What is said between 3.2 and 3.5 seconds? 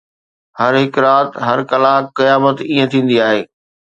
آهي